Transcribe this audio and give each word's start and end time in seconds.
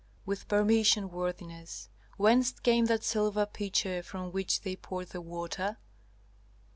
With 0.25 0.47
permission, 0.47 1.11
worthiness, 1.11 1.87
whence 2.17 2.59
came 2.59 2.85
that 2.85 3.03
silver 3.03 3.45
pitcher 3.45 4.01
from 4.01 4.31
which 4.31 4.61
they 4.61 4.75
poured 4.75 5.09
the 5.09 5.21
water?" 5.21 5.77